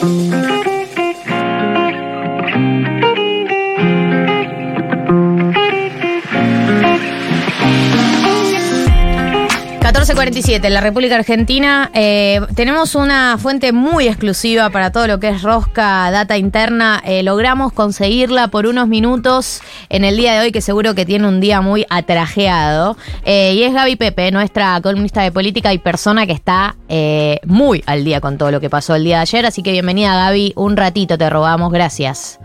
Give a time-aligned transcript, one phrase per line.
[0.00, 0.57] Música
[10.18, 15.28] 1447, en la República Argentina, eh, tenemos una fuente muy exclusiva para todo lo que
[15.28, 17.00] es rosca, data interna.
[17.04, 21.28] Eh, logramos conseguirla por unos minutos en el día de hoy, que seguro que tiene
[21.28, 22.96] un día muy atrajeado.
[23.24, 27.84] Eh, y es Gaby Pepe, nuestra columnista de política y persona que está eh, muy
[27.86, 29.46] al día con todo lo que pasó el día de ayer.
[29.46, 30.52] Así que bienvenida, Gaby.
[30.56, 31.70] Un ratito te robamos.
[31.70, 32.40] Gracias.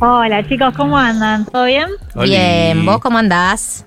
[0.00, 1.44] Hola chicos, ¿cómo andan?
[1.44, 1.88] ¿Todo bien?
[2.14, 3.86] Bien, ¿vos cómo andás?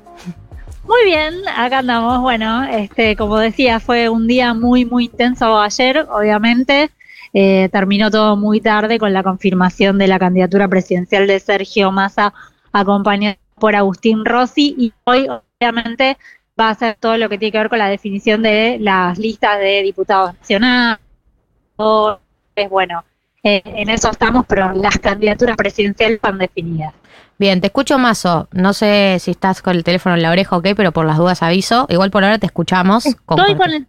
[0.90, 2.20] Muy bien, acá andamos.
[2.22, 6.90] Bueno, este, como decía, fue un día muy, muy intenso ayer, obviamente.
[7.32, 12.34] Eh, terminó todo muy tarde con la confirmación de la candidatura presidencial de Sergio Massa,
[12.72, 14.74] acompañado por Agustín Rossi.
[14.80, 15.28] Y hoy,
[15.60, 16.18] obviamente,
[16.60, 19.60] va a ser todo lo que tiene que ver con la definición de las listas
[19.60, 20.98] de diputados nacionales.
[21.78, 23.04] Bueno,
[23.44, 26.96] eh, en eso estamos, pero las candidaturas presidenciales están definidas.
[27.40, 28.50] Bien, te escucho Mazo.
[28.52, 31.18] No sé si estás con el teléfono en la oreja o qué, pero por las
[31.18, 31.88] dudas aviso.
[31.90, 33.06] Igual por ahora te escuchamos.
[33.06, 33.88] Estoy con el,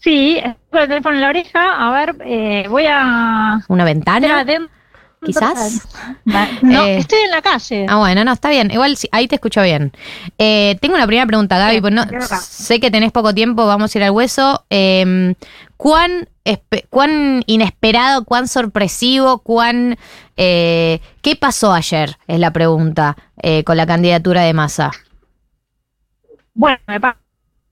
[0.00, 1.86] sí, estoy con el teléfono en la oreja.
[1.86, 3.60] A ver, eh, voy a...
[3.68, 4.44] ¿Una ventana?
[5.22, 5.86] Quizás.
[6.62, 7.86] No, Eh, estoy en la calle.
[7.88, 8.70] Ah, bueno, no, está bien.
[8.70, 9.92] Igual sí, ahí te escucho bien.
[10.38, 11.80] Eh, tengo una primera pregunta, Gaby.
[11.82, 12.04] Pues no,
[12.40, 14.64] sé que tenés poco tiempo, vamos a ir al hueso.
[15.84, 19.98] ¿Cuán, espe- ¿Cuán inesperado, cuán sorpresivo, cuán...
[20.38, 22.16] eh, ¿Qué pasó ayer?
[22.26, 24.90] Es la pregunta eh, con la candidatura de Massa.
[26.54, 27.18] Bueno, me pa-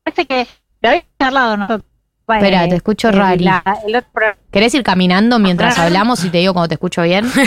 [0.04, 0.46] parece que
[0.82, 1.88] lo habíamos charlado nosotros.
[2.28, 3.12] Espera, te escucho eh,
[4.12, 7.24] pro- ¿Querés ir caminando mientras hablamos y te digo cuando te escucho bien?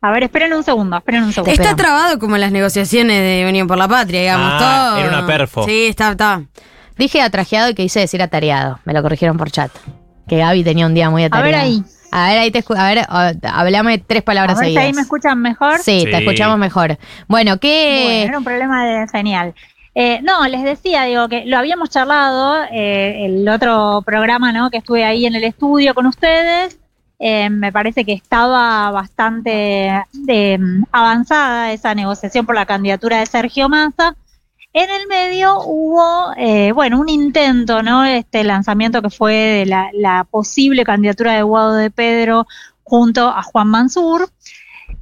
[0.00, 1.52] A ver, esperen un segundo, esperen un segundo.
[1.52, 4.52] Está trabado como las negociaciones de Unión por la Patria, digamos.
[4.54, 4.98] Ah, todo.
[5.04, 5.64] era una perfo.
[5.64, 6.42] Sí, está, está.
[6.98, 8.78] Dije atrajeado y que hice decir atareado.
[8.84, 9.70] Me lo corrigieron por chat.
[10.28, 11.52] Que Gaby tenía un día muy A atareado.
[11.52, 11.84] ver ahí.
[12.14, 13.06] A ver, ahí te escu- A ver,
[13.50, 14.84] hablame tres A palabras ver seguidas.
[14.84, 15.78] ahí me escuchan mejor.
[15.78, 16.04] Sí, Sí.
[16.10, 16.88] te escuchamos mejor.
[16.88, 16.98] Bueno,
[17.28, 18.22] Bueno, ¿qué...?
[18.24, 19.54] era un problema de señal.
[19.94, 24.70] Eh, no, les decía, digo, que lo habíamos charlado, eh, el otro programa, ¿no?
[24.70, 26.78] Que estuve ahí en el estudio con ustedes.
[27.18, 29.88] Eh, me parece que estaba bastante
[30.28, 30.58] eh,
[30.92, 34.16] avanzada esa negociación por la candidatura de Sergio Massa.
[34.74, 38.04] En el medio hubo, eh, bueno, un intento, ¿no?
[38.04, 42.46] Este lanzamiento que fue de la, la posible candidatura de Guado de Pedro
[42.82, 44.30] junto a Juan Mansur.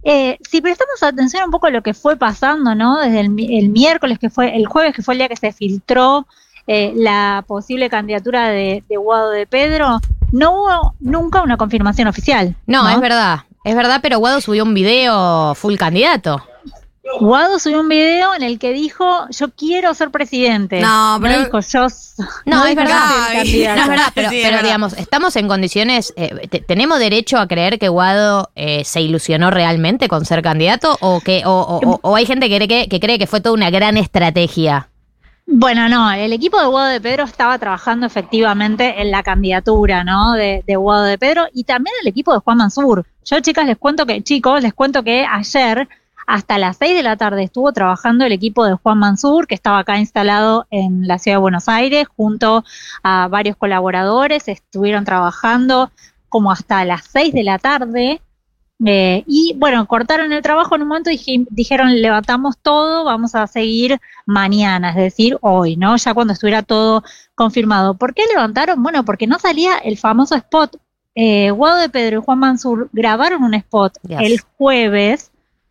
[0.03, 2.98] Eh, si prestamos atención un poco a lo que fue pasando, ¿no?
[2.98, 5.53] Desde el, mi- el miércoles que fue, el jueves que fue el día que se
[5.53, 6.26] filtró
[6.66, 10.00] eh, la posible candidatura de, de Guado de Pedro,
[10.32, 12.56] no hubo nunca una confirmación oficial.
[12.66, 13.41] No, es verdad.
[13.62, 16.42] Es verdad, pero Guado subió un video full candidato.
[17.18, 20.80] Guado subió un video en el que dijo, yo quiero ser presidente.
[20.80, 21.86] No, pero- dijo, yo...
[21.86, 23.00] s- No, es verdad.
[23.34, 24.62] No, es verdad, pero, Sí, es pero verdad.
[24.64, 26.12] digamos, estamos en condiciones.
[26.16, 30.96] eh, te- ¿Tenemos derecho a creer que Guado eh, se ilusionó realmente con ser candidato?
[31.00, 33.40] ¿O, que, o, o- o- o hay gente que cree que, que cree que fue
[33.40, 34.88] toda una gran estrategia?
[35.46, 40.32] Bueno, no, el equipo de Guado de Pedro estaba trabajando efectivamente en la candidatura, ¿no?
[40.34, 43.04] De, de Guado de Pedro y también el equipo de Juan Mansur.
[43.24, 45.88] Yo, chicas, les cuento que, chicos, les cuento que ayer
[46.32, 49.78] hasta las 6 de la tarde estuvo trabajando el equipo de Juan Mansur, que estaba
[49.80, 52.64] acá instalado en la ciudad de Buenos Aires, junto
[53.02, 55.91] a varios colaboradores, estuvieron trabajando
[56.28, 58.20] como hasta las 6 de la tarde.
[58.86, 63.34] Eh, y bueno, cortaron el trabajo en un momento y dije- dijeron, levantamos todo, vamos
[63.34, 65.97] a seguir mañana, es decir, hoy, ¿no?
[65.97, 67.02] Ya cuando estuviera todo
[67.34, 67.94] confirmado.
[67.94, 68.82] ¿Por qué levantaron?
[68.82, 70.76] Bueno, porque no salía el famoso spot.
[71.16, 75.29] Eh, Guado de Pedro y Juan Mansur grabaron un spot el jueves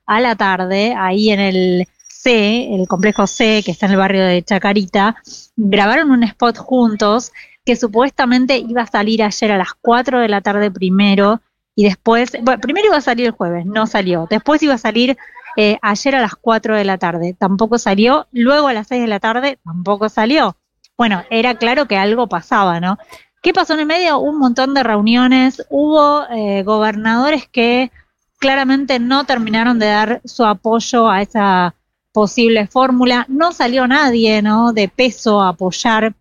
[0.10, 4.26] a la tarde, ahí en el C, el complejo C, que está en el barrio
[4.26, 5.16] de Chacarita,
[5.56, 7.32] grabaron un spot juntos
[7.64, 11.42] que supuestamente iba a salir ayer a las 4 de la tarde primero
[11.76, 15.16] y después, bueno, primero iba a salir el jueves, no salió, después iba a salir
[15.56, 19.08] eh, ayer a las 4 de la tarde, tampoco salió, luego a las 6 de
[19.08, 20.58] la tarde tampoco salió.
[20.98, 22.98] Bueno, era claro que algo pasaba, ¿no?
[23.44, 24.18] ¿Qué pasó en el medio?
[24.18, 27.92] Un montón de reuniones, hubo eh, gobernadores que
[28.40, 31.76] claramente no terminaron de dar su apoyo a esa
[32.12, 34.74] posible fórmula, no salió nadie, ¿no?
[34.74, 36.16] De peso a apoyar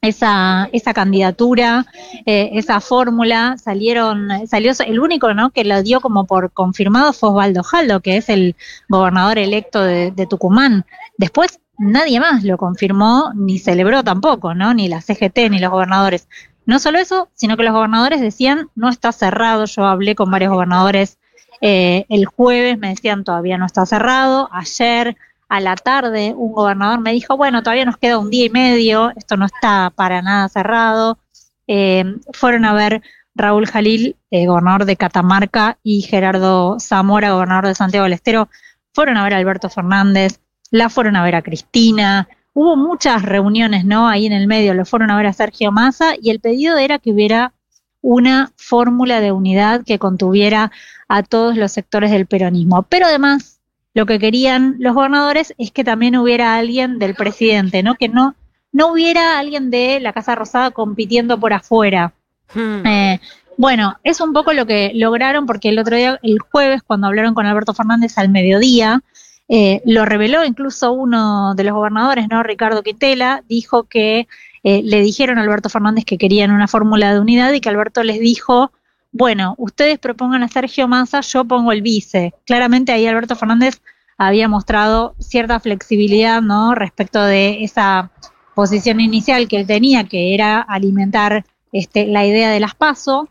[0.00, 1.86] esa, esa candidatura,
[2.24, 5.50] eh, esa fórmula, salieron, salió el único ¿no?
[5.50, 8.54] que lo dio como por confirmado fue Osvaldo Jaldo, que es el
[8.88, 10.86] gobernador electo de, de Tucumán.
[11.16, 14.72] Después nadie más lo confirmó, ni celebró tampoco, ¿no?
[14.74, 16.28] Ni la CGT, ni los gobernadores.
[16.64, 20.52] No solo eso, sino que los gobernadores decían, no está cerrado, yo hablé con varios
[20.52, 21.17] gobernadores
[21.60, 25.16] eh, el jueves, me decían, todavía no está cerrado, ayer
[25.48, 29.12] a la tarde un gobernador me dijo, bueno, todavía nos queda un día y medio,
[29.16, 31.18] esto no está para nada cerrado.
[31.66, 33.02] Eh, fueron a ver
[33.34, 38.48] Raúl Jalil, eh, gobernador de Catamarca, y Gerardo Zamora, gobernador de Santiago del Estero,
[38.92, 40.40] fueron a ver a Alberto Fernández,
[40.70, 44.08] la fueron a ver a Cristina, hubo muchas reuniones, ¿no?
[44.08, 46.98] Ahí en el medio, lo fueron a ver a Sergio Massa y el pedido era
[46.98, 47.52] que hubiera
[48.00, 50.70] una fórmula de unidad que contuviera
[51.08, 52.82] a todos los sectores del peronismo.
[52.84, 53.60] Pero además,
[53.94, 57.96] lo que querían los gobernadores es que también hubiera alguien del presidente, ¿no?
[57.96, 58.34] Que no,
[58.72, 62.12] no hubiera alguien de la Casa Rosada compitiendo por afuera.
[62.54, 62.86] Hmm.
[62.86, 63.20] Eh,
[63.56, 67.34] bueno, es un poco lo que lograron porque el otro día, el jueves, cuando hablaron
[67.34, 69.02] con Alberto Fernández al mediodía,
[69.48, 72.42] eh, lo reveló incluso uno de los gobernadores, ¿no?
[72.42, 74.28] Ricardo Quintela, dijo que
[74.70, 78.02] eh, le dijeron a Alberto Fernández que querían una fórmula de unidad y que Alberto
[78.02, 78.70] les dijo,
[79.12, 82.34] bueno, ustedes propongan a Sergio Massa, yo pongo el vice.
[82.44, 83.80] Claramente ahí Alberto Fernández
[84.18, 86.74] había mostrado cierta flexibilidad, ¿no?
[86.74, 88.10] Respecto de esa
[88.54, 93.30] posición inicial que él tenía, que era alimentar este, la idea de las PASO.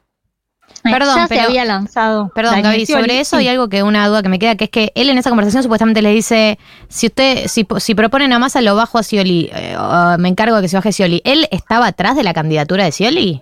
[0.83, 2.31] Eh, Perdón, ya se pero- había lanzado.
[2.35, 4.91] Perdón, Gaby, sobre eso hay algo que una duda que me queda, que es que
[4.95, 8.75] él en esa conversación supuestamente le dice, si usted, si, si proponen a Massa, lo
[8.75, 11.21] bajo a Scioli, eh, o me encargo de que se baje Scioli.
[11.25, 13.41] ¿Él estaba atrás de la candidatura de Scioli?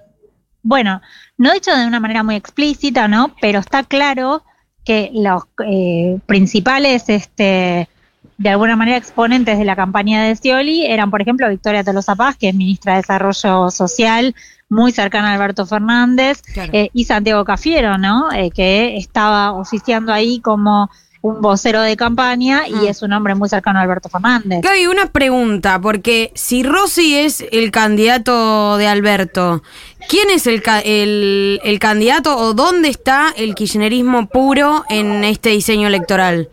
[0.63, 1.01] Bueno,
[1.38, 3.36] no dicho de una manera muy explícita, ¿no?
[3.42, 4.44] Pero está claro
[4.83, 7.89] que los eh, principales, este,
[8.38, 12.36] de alguna manera, exponentes de la campaña de Scioli eran, por ejemplo, Victoria Tolosa Paz,
[12.38, 14.36] que es ministra de Desarrollo Social,
[14.69, 16.72] muy cercana a Alberto Fernández, Claro.
[16.74, 18.31] eh, y Santiago Cafiero, ¿no?
[18.31, 20.89] Eh, que estaba oficiando ahí como
[21.22, 22.83] un vocero de campaña Mm.
[22.83, 24.62] y es un hombre muy cercano a Alberto Fernández.
[24.62, 29.63] Gaby, una pregunta, porque si Rossi es el candidato de Alberto,
[30.07, 35.88] ¿quién es el, el, el candidato o dónde está el kirchnerismo puro en este diseño
[35.88, 36.48] electoral?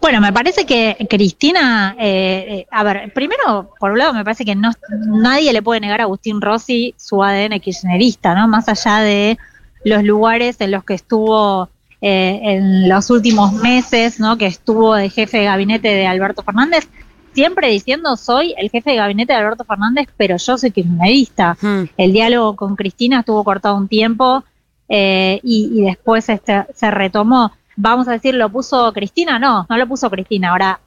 [0.00, 4.44] Bueno, me parece que Cristina, eh, eh, a ver, primero, por un lado, me parece
[4.44, 4.70] que no
[5.06, 8.46] nadie le puede negar a Agustín Rossi su ADN kirchnerista, ¿no?
[8.46, 9.38] Más allá de
[9.84, 11.68] los lugares en los que estuvo
[12.00, 14.36] eh, en los últimos meses, ¿no?
[14.36, 16.88] Que estuvo de jefe de gabinete de Alberto Fernández,
[17.32, 21.56] siempre diciendo soy el jefe de gabinete de Alberto Fernández, pero yo soy kirchnerista.
[21.60, 21.84] Hmm.
[21.96, 24.44] El diálogo con Cristina estuvo cortado un tiempo
[24.88, 27.52] eh, y, y después este, se retomó.
[27.76, 29.38] Vamos a decir, ¿lo puso Cristina?
[29.38, 30.50] No, no lo puso Cristina.
[30.50, 30.80] Ahora,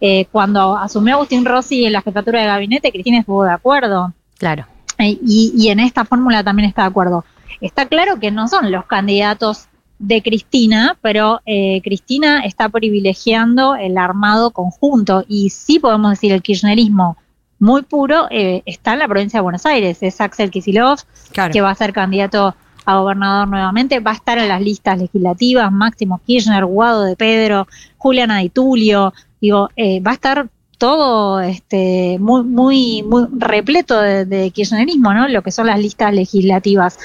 [0.00, 4.12] eh, cuando asumió Agustín Rossi en la jefatura de gabinete, Cristina estuvo de acuerdo.
[4.38, 4.66] Claro.
[4.98, 7.24] Eh, y, y en esta fórmula también está de acuerdo.
[7.60, 9.66] Está claro que no son los candidatos
[9.98, 16.42] de Cristina, pero eh, Cristina está privilegiando el armado conjunto y sí podemos decir el
[16.42, 17.16] kirchnerismo
[17.60, 19.98] muy puro eh, está en la provincia de Buenos Aires.
[20.02, 21.02] Es Axel Kicillof,
[21.32, 21.52] Claro.
[21.52, 25.72] que va a ser candidato a gobernador nuevamente, va a estar en las listas legislativas,
[25.72, 27.66] Máximo Kirchner, Guado de Pedro,
[27.98, 30.48] Juliana Di Tulio, digo, eh, va a estar
[30.78, 35.28] todo este muy muy repleto de, de kirchnerismo, ¿no?
[35.28, 36.98] Lo que son las listas legislativas.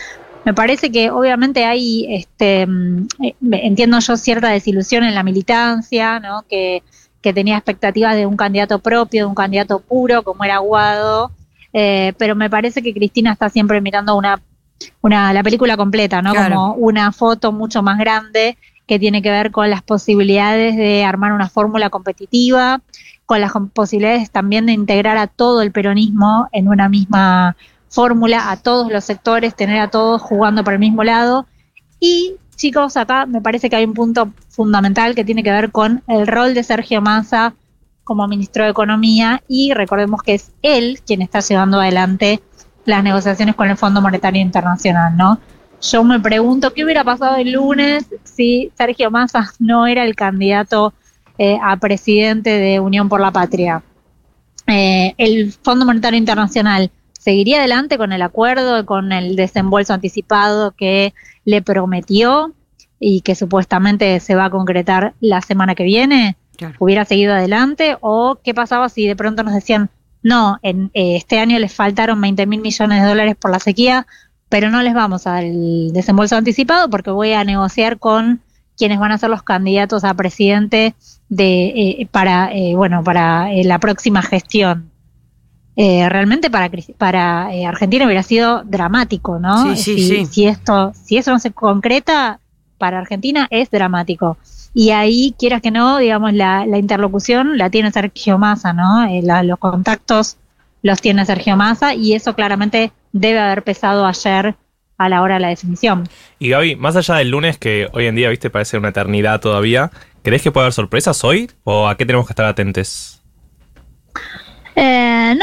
[0.45, 6.19] Me parece que obviamente hay, este, mm, eh, entiendo yo cierta desilusión en la militancia,
[6.19, 6.43] ¿no?
[6.49, 6.81] Que,
[7.21, 11.31] que tenía expectativas de un candidato propio, de un candidato puro, como era Guado,
[11.73, 14.41] eh, pero me parece que Cristina está siempre mirando una,
[15.01, 16.31] una la película completa, ¿no?
[16.31, 16.55] Claro.
[16.55, 21.33] Como una foto mucho más grande que tiene que ver con las posibilidades de armar
[21.33, 22.81] una fórmula competitiva,
[23.25, 27.55] con las posibilidades también de integrar a todo el peronismo en una misma
[27.89, 31.45] fórmula, a todos los sectores, tener a todos jugando por el mismo lado.
[31.99, 36.01] Y chicos, acá me parece que hay un punto fundamental que tiene que ver con
[36.07, 37.53] el rol de Sergio Massa
[38.03, 42.41] como ministro de Economía y recordemos que es él quien está llevando adelante
[42.85, 45.39] las negociaciones con el Fondo Monetario Internacional, ¿no?
[45.81, 50.93] Yo me pregunto qué hubiera pasado el lunes si Sergio Massa no era el candidato
[51.37, 53.81] eh, a presidente de Unión por la Patria.
[54.67, 61.13] Eh, el Fondo Monetario Internacional seguiría adelante con el acuerdo, con el desembolso anticipado que
[61.45, 62.53] le prometió
[62.99, 66.75] y que supuestamente se va a concretar la semana que viene Claro.
[66.79, 69.89] hubiera seguido adelante o qué pasaba si de pronto nos decían
[70.21, 74.05] no, en eh, este año les faltaron 20 mil millones de dólares por la sequía,
[74.49, 78.41] pero no les vamos a dar el desembolso anticipado porque voy a negociar con
[78.77, 80.95] quienes van a ser los candidatos a presidente
[81.27, 84.89] de eh, para eh, bueno para eh, la próxima gestión.
[85.75, 89.75] Eh, realmente para para eh, Argentina hubiera sido dramático, ¿no?
[89.75, 90.25] Sí, sí, si, sí.
[90.25, 92.39] si esto si eso no se concreta
[92.77, 94.37] para Argentina es dramático.
[94.73, 99.05] Y ahí, quieras que no, digamos, la, la interlocución la tiene Sergio Massa, ¿no?
[99.05, 100.37] Eh, los contactos
[100.81, 104.55] los tiene Sergio Massa y eso claramente debe haber pesado ayer
[104.97, 106.07] a la hora de la definición.
[106.37, 109.91] Y Gaby, más allá del lunes, que hoy en día, viste, parece una eternidad todavía,
[110.23, 111.49] ¿crees que puede haber sorpresas hoy?
[111.63, 113.21] ¿O a qué tenemos que estar atentos?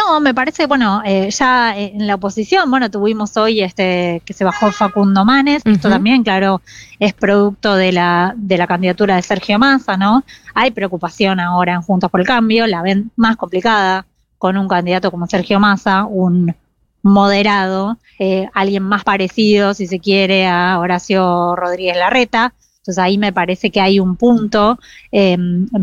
[0.06, 4.32] Eh, no, me parece, bueno, eh, ya en la oposición, bueno, tuvimos hoy este que
[4.32, 6.60] se bajó Facundo Manes, esto también, claro,
[6.98, 10.24] es producto de la, de la candidatura de Sergio Massa, ¿no?
[10.54, 14.06] Hay preocupación ahora en Juntos por el Cambio, la ven más complicada
[14.38, 16.54] con un candidato como Sergio Massa, un
[17.02, 22.52] moderado, eh, alguien más parecido, si se quiere, a Horacio Rodríguez Larreta.
[22.86, 24.78] Entonces ahí me parece que hay un punto,
[25.10, 25.36] eh,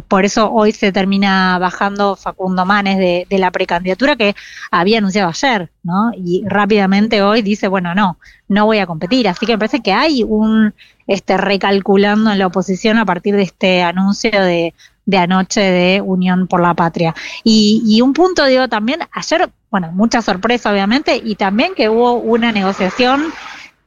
[0.07, 4.38] por eso hoy se termina bajando Facundo Manes de, de la precandidatura que
[4.72, 6.12] había anunciado ayer, ¿no?
[6.15, 8.17] Y rápidamente hoy dice, bueno, no,
[8.48, 9.27] no voy a competir.
[9.27, 10.74] Así que me parece que hay un
[11.05, 14.74] este recalculando en la oposición a partir de este anuncio de,
[15.05, 17.13] de anoche de Unión por la Patria.
[17.43, 22.13] Y, y un punto, digo, también, ayer, bueno, mucha sorpresa obviamente, y también que hubo
[22.13, 23.25] una negociación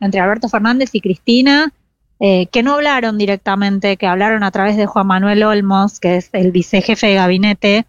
[0.00, 1.72] entre Alberto Fernández y Cristina,
[2.20, 6.30] eh, que no hablaron directamente, que hablaron a través de Juan Manuel Olmos, que es
[6.32, 7.86] el vicejefe de gabinete,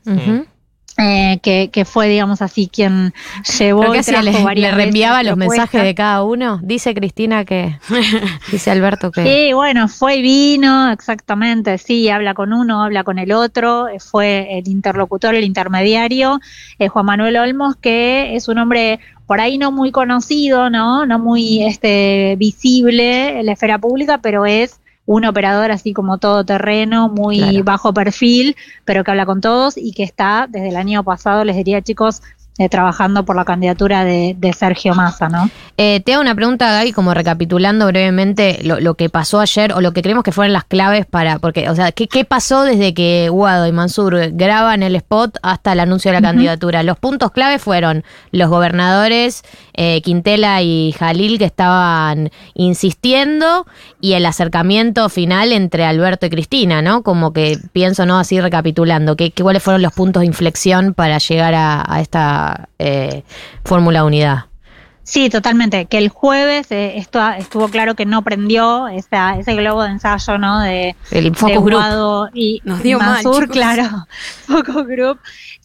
[0.99, 3.13] eh, que, que fue, digamos así, quien
[3.59, 6.59] llevó Creo que y trajo le, varias le reenviaba los mensajes de cada uno.
[6.63, 7.77] Dice Cristina que.
[8.51, 9.23] dice Alberto que.
[9.23, 13.99] Sí, bueno, fue y vino, exactamente, sí, habla con uno, habla con el otro, eh,
[13.99, 16.39] fue el interlocutor, el intermediario,
[16.79, 21.05] eh, Juan Manuel Olmos, que es un hombre por ahí no muy conocido, ¿no?
[21.05, 27.07] No muy este visible en la esfera pública, pero es un operador así como todoterreno,
[27.09, 27.63] muy Claro.
[27.63, 31.55] bajo perfil, pero que habla con todos y que está desde el año pasado, les
[31.55, 32.21] diría chicos,
[32.57, 35.49] eh, trabajando por la candidatura de, de Sergio Massa, ¿no?
[35.77, 39.81] Eh, te hago una pregunta, Gaby, como recapitulando brevemente lo, lo que pasó ayer o
[39.81, 41.37] lo que creemos que fueron las claves para.
[41.39, 45.73] Porque, o sea, ¿qué, qué pasó desde que Guado y Mansur graban el spot hasta
[45.73, 46.81] el anuncio de la candidatura?
[46.81, 49.43] Los puntos clave fueron los gobernadores
[49.75, 52.31] eh, Quintela y Jalil que estaban
[52.81, 53.65] insistiendo
[54.01, 57.03] y el acercamiento final entre Alberto y Cristina, ¿no?
[57.03, 58.17] Como que pienso, ¿no?
[58.19, 62.46] Así recapitulando, ¿qué, qué- ¿cuáles fueron los puntos de inflexión para llegar a, a esta
[62.79, 63.23] eh,
[63.63, 64.37] fórmula de unidad?
[65.03, 65.85] Sí, totalmente.
[65.85, 70.37] Que el jueves eh, esto estuvo claro que no prendió esa, ese globo de ensayo,
[70.37, 70.59] ¿no?
[70.59, 71.71] De, El de focus group.
[71.79, 73.55] Guado y Nos dio mal, Mansur, chicos.
[73.55, 73.83] claro.
[74.47, 75.19] Focus Group.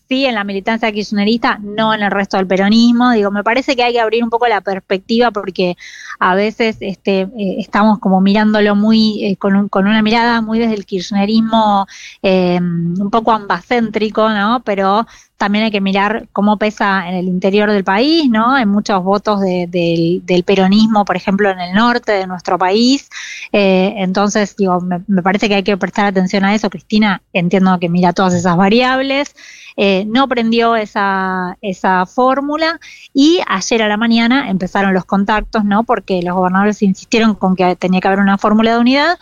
[0.09, 3.13] Sí, en la militancia kirchnerista, no en el resto del peronismo.
[3.13, 5.75] Digo, me parece que hay que abrir un poco la perspectiva porque
[6.21, 10.59] a veces este, eh, estamos como mirándolo muy eh, con, un- con una mirada muy
[10.59, 11.87] desde el kirchnerismo
[12.23, 14.61] eh, un poco ambacéntrico, ¿no?
[14.65, 15.07] Pero
[15.43, 18.53] también hay que mirar cómo pesa en el interior del país, ¿no?
[18.55, 23.11] Hay muchos votos de- del, peronismo, por ejemplo, en el norte de nuestro país.
[23.51, 26.71] Eh, entonces, digo, me, me parece que hay que prestar atención a eso.
[26.71, 29.35] Cristina, entiendo que mira todas esas variables.
[29.77, 32.79] Eh, no prendió esa, esa fórmula
[33.13, 35.83] y ayer a la mañana empezaron los contactos, ¿no?
[35.83, 39.19] Porque los gobernadores insistieron con que tenía que haber una fórmula de unidad.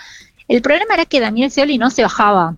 [0.48, 2.56] El problema era que Daniel Scioli no se bajaba.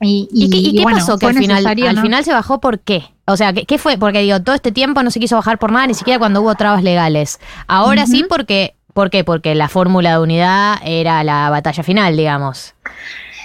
[0.00, 3.04] Y, ¿Y, qué, y qué bueno, pasó que al final, se bajó por qué?
[3.26, 3.98] O sea, ¿qué, qué fue?
[3.98, 6.54] Porque digo, todo este tiempo no se quiso bajar por nada, ni siquiera cuando hubo
[6.54, 7.40] trabas legales.
[7.66, 9.24] Ahora sí, porque, ¿por qué?
[9.24, 12.74] Porque la fórmula de unidad era la batalla final, digamos.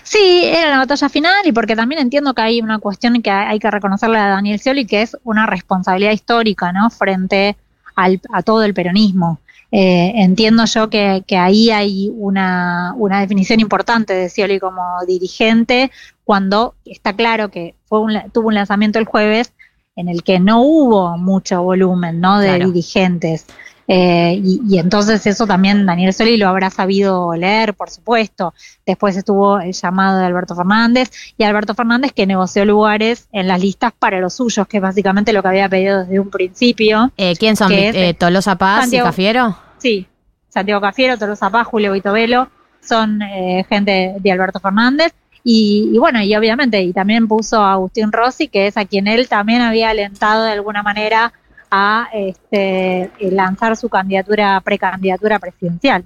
[0.03, 3.53] Sí, era la batalla final y porque también entiendo que hay una cuestión que hay
[3.53, 6.89] hay que reconocerle a Daniel Scioli que es una responsabilidad histórica, ¿no?
[6.89, 7.55] Frente
[7.95, 9.39] al, a todo el peronismo.
[9.75, 15.89] Eh, entiendo yo que, que ahí hay una, una definición importante de Scioli como dirigente
[16.23, 19.51] cuando está claro que fue un, tuvo un lanzamiento el jueves
[19.95, 22.37] en el que no hubo mucho volumen, ¿no?
[22.39, 22.67] De Claro.
[22.67, 23.47] dirigentes.
[23.87, 28.53] Eh, y, y entonces eso también Daniel Scioli lo habrá sabido leer, por supuesto.
[28.85, 33.59] Después estuvo el llamado de Alberto Fernández y Alberto Fernández que negoció lugares en las
[33.59, 37.11] listas para los suyos, que es básicamente lo que había pedido desde un principio.
[37.17, 37.69] Eh, ¿Quién son?
[37.69, 37.95] ¿Qué es?
[37.95, 39.07] Eh, ¿Tolosa Paz Santiago.
[39.07, 39.57] y Cafiero?
[39.83, 40.07] Sí,
[40.47, 42.47] Santiago Cafiero, Tolosa Paz, Julio Vitovelo
[42.79, 45.13] son eh, gente de Alberto Fernández.
[45.43, 49.07] Y, y bueno, y obviamente, y también puso a Agustín Rossi, que es a quien
[49.07, 51.33] él también había alentado de alguna manera
[51.69, 56.05] a este, eh, lanzar su candidatura, precandidatura presidencial.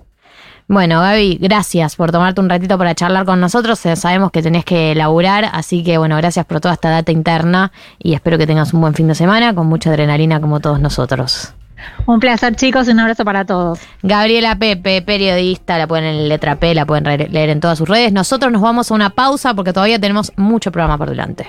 [0.67, 3.85] Bueno, Gaby, gracias por tomarte un ratito para charlar con nosotros.
[3.85, 7.71] Eh, Sabemos que tenés que laburar, así que bueno, gracias por toda esta data interna
[7.99, 11.53] y espero que tengas un buen fin de semana con mucha adrenalina como todos nosotros.
[12.05, 13.79] Un placer, chicos, un abrazo para todos.
[14.03, 18.11] Gabriela Pepe, periodista, la pueden en letra P, la pueden leer en todas sus redes.
[18.11, 21.47] Nosotros nos vamos a una pausa porque todavía tenemos mucho programa por delante.